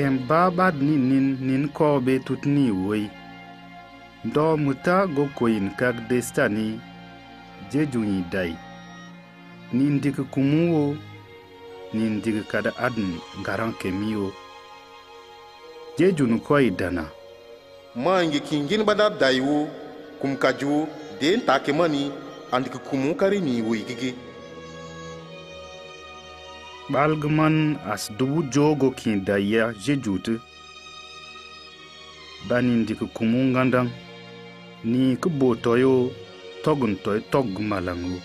[0.00, 3.04] kem baabad ni nin nin koobe tut ni woy
[4.24, 6.80] ndo muta go koyin kak destani
[7.70, 8.52] je juŋi day
[9.76, 10.84] nin dik kumu wo
[11.92, 13.10] nin dik kada adn
[13.40, 14.28] ngaraŋ kemi wo
[15.98, 17.04] je jun koy dana.
[18.04, 19.68] Maangi kingin badar day wo
[20.20, 20.88] kum kaju
[21.20, 22.02] den take mani
[22.52, 24.14] andik kumu kari ni woy gigi.
[26.92, 27.56] Ɓalgman
[27.92, 30.34] as dubu jogo kin daya jejuti
[32.48, 33.88] bani ndik kumu ngandan
[34.84, 36.10] ni k bo toyo
[36.64, 38.18] togun toy tog malangu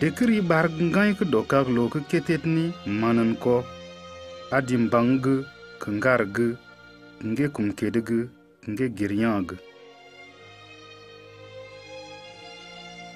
[0.00, 2.64] dekri barg ngai k dokak lo k ketet ni
[3.00, 3.54] manan ko
[4.56, 5.20] adim bang
[5.80, 6.36] k ngarg
[7.28, 8.08] nge kum kedg
[8.70, 9.50] nge giryang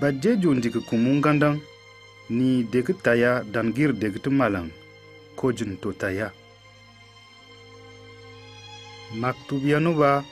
[0.00, 1.10] ba jeju ndik kumu
[2.30, 4.70] ni degi taya dan gir degi ti malam.
[5.36, 6.30] Kojin to taya.
[9.14, 10.24] Maktubiyanuba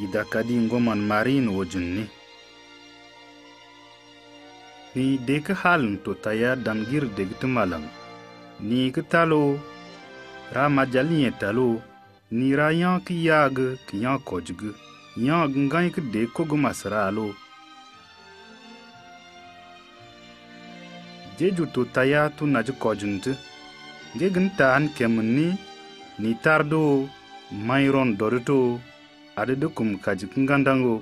[0.00, 2.04] idakadi ngoman marin wojinni
[4.94, 7.84] ni deki halin to taya dan gir degi ti malam.
[8.60, 9.58] Ni ki talo.
[10.54, 11.82] Ra majalinye talo.
[12.30, 14.70] Ni ra yan ki yag ki yan kojgi
[15.16, 17.32] yan gangan ki deki kogu masra alo
[21.38, 23.32] jeju to taya tu naju kojunti
[24.14, 25.46] ngegin taan kemin ni
[26.22, 26.82] ni tardo
[27.66, 28.58] mayron dorito
[29.40, 30.94] adede kum kaji kingandango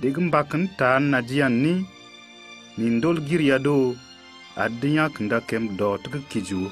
[0.00, 1.72] degin bakin taan najiyan ni
[2.78, 3.76] ni ndol girya do
[4.62, 5.04] adinya
[5.48, 6.70] kem do tiki kiju.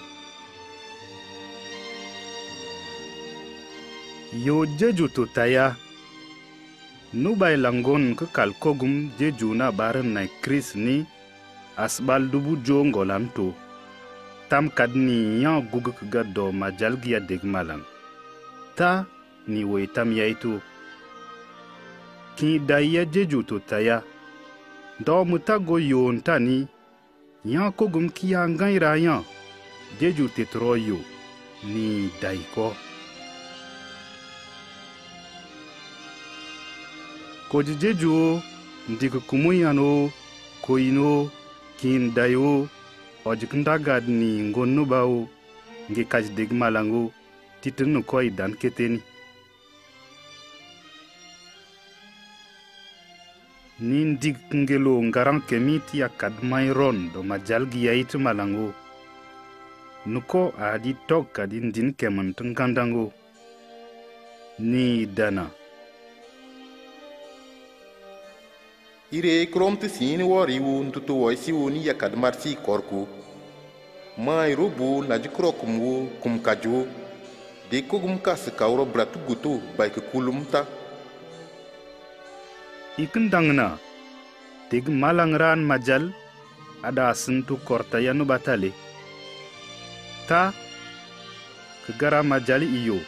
[4.45, 5.77] Yo jeju to taya
[7.13, 9.71] nubai langon ki kalkogum jeju na
[10.15, 11.07] na kris ni
[11.85, 13.55] asbaldubu jongolam to.
[14.49, 17.83] Tam kadni yan guguk ga do majalgiya degmalan
[18.77, 19.05] ta
[19.47, 20.61] ni woy tam yayto
[22.37, 24.03] kin dayya jeju to taya.
[25.05, 26.67] Do mutago yontani
[27.45, 29.23] yan kogum kiya ngayra yan
[30.01, 30.99] jeju tetroyo
[31.65, 32.75] ni dayko
[37.49, 38.43] koji jeju o
[38.89, 40.11] ndiki kumu yan o
[40.63, 41.31] koyin o
[42.15, 42.67] dayo
[43.25, 45.29] ojiknda gad ni ngonnu bawo
[45.91, 47.13] ngi kaj deg malango
[47.61, 49.01] titin nu koy dan keteni.
[53.81, 58.75] Nin dig ngelo ngaran kemit ya kad may ron do majalgi yait malango
[60.07, 63.13] nuko adi tok kadi ndin keman tunkandango
[64.59, 65.47] ni dana
[69.11, 73.09] ire krom ti sin wori wu ntutu woi si wu ni yakad mar si korku.
[74.19, 76.87] Mai rubu na ji kro kum kaju.
[77.71, 80.67] De kogum kas kawro bratu gutu bai ke kulum ta.
[82.99, 83.79] Ikin dangna
[84.71, 86.13] tig malang ran majal
[86.83, 88.73] ada sintu korta yanu batale.
[90.29, 90.53] Ta
[91.87, 93.01] kegara majali iyo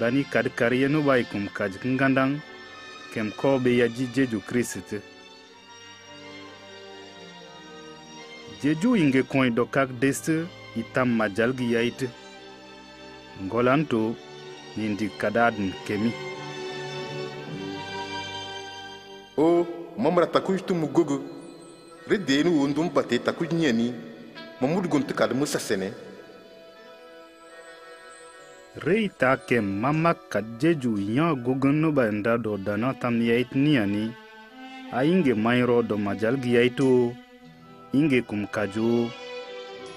[0.00, 2.40] bani kad kar yanu bai kum kaj kingandang
[3.12, 4.40] kem kobe ya ji jeju
[8.62, 10.26] jeju yinge koyɗo kakdest
[10.76, 12.00] itamma jalgi yayt.
[13.44, 14.14] Ngolanto
[14.76, 16.10] yindi kadaɗum kemi
[19.36, 19.66] o
[19.98, 21.18] mamra takuj tumu gogo.
[22.08, 23.94] Redeni wondum bate takuj ñani
[24.60, 25.88] mamudgum ti kadmu sasene
[28.84, 34.12] rey ta ke mama ka jeju yan gogonnoɓa nda ɗo dana tam yayit niyani.
[34.92, 37.12] Ayinge mayro ɗo majalgi yayito
[37.92, 39.10] inge kum kaju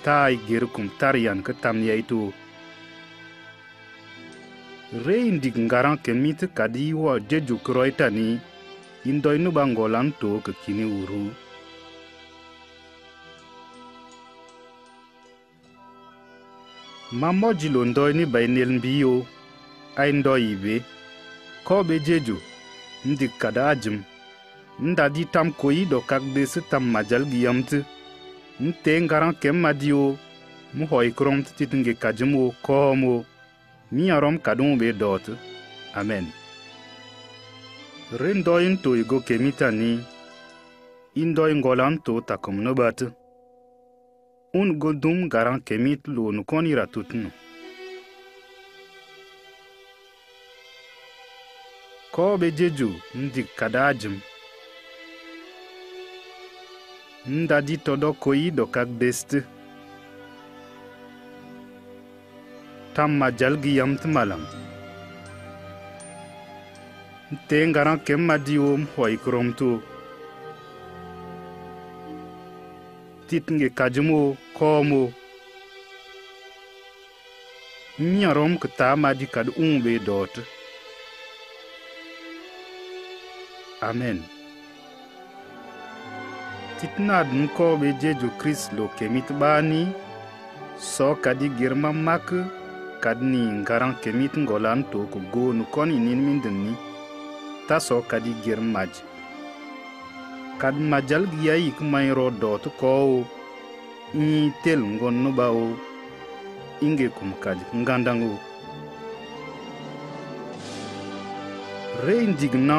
[0.03, 2.33] tai gir kum tarian ke tam yaitu.
[5.05, 6.93] Rei ndik ngaran ke mit kadi
[7.29, 8.39] jeju kroita ni
[9.09, 11.25] indoi nu bangolan to ke kini uru.
[17.11, 19.25] Mammo jilo ndoi ni bai nel mbiyo
[20.01, 20.75] ai ndoi ibe
[21.63, 22.37] ko be jeju
[23.05, 23.75] ndik kada
[24.79, 27.79] ndadi tam koyiɗo kakde si tam majal gi yamti
[28.59, 30.17] nte ngaran kem madi o.
[30.73, 33.25] Mu hoy krom ti titinge kajim o kohom o.
[33.91, 35.25] Mi yarom kadum ɓe doot
[35.99, 36.25] amen.
[38.19, 39.99] Ren doyin to igo kemita ni.
[41.15, 42.99] In doy ngolan to takom nobat
[44.53, 47.29] un go dum garan kemit lo nukonira tutnu
[52.11, 54.15] ko ɓe jeju ndi kadajim
[57.27, 59.39] nda di todo koyiɗo kak desti
[62.93, 64.43] tamma jalgi yamti malam.
[67.47, 69.69] Te ngaran kemma diwom hoy kromto
[73.27, 74.19] titnge kajimo
[74.57, 75.01] koomo
[77.99, 80.41] nyarom k tamadi kad umɓe doote
[83.89, 84.32] amen.
[86.83, 89.81] Tit naad n koobe jeju kirist lo kemit ɓaani
[90.93, 92.27] so kadi girma mak
[93.03, 96.73] kad ni ngaran kemit ngolan to ko goonu koni nin mindin ni
[97.67, 98.91] ta so kadi gir maj
[100.61, 103.17] kad majal giya yik mayro dot kowo
[104.25, 105.65] i tel ngon nuba o
[106.85, 108.33] inge kum kad ngandango
[112.03, 112.77] re ndig na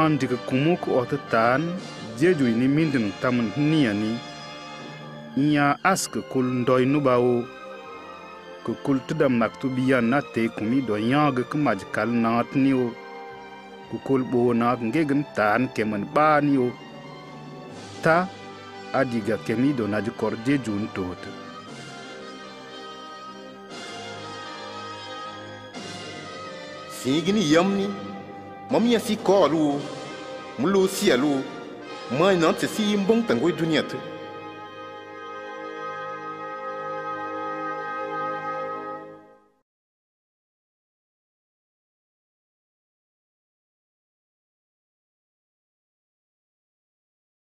[0.49, 1.13] kumuk ot
[2.19, 4.19] jeju ni mindin tamun niya ni.
[5.37, 7.43] Iya ask kul ndoy nuba o
[8.65, 12.09] ko kul tɩda mak tɩ b yan na tɩ kũmi dɔ yãag kɩ maj kal
[12.23, 12.49] naat
[14.07, 16.69] kul ɓoonag ngeg n taan kemn ɓaa ni o
[18.05, 18.17] ta
[18.99, 21.23] a diga kemi dɔ naj kɔr je jun toot
[26.99, 27.87] sĩig ni yam ni
[28.71, 28.99] mam yã
[32.19, 33.83] mă nan tsi si yimbong tangoi dunia